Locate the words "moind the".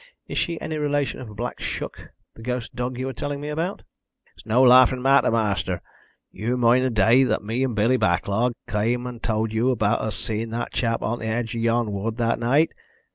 6.57-6.89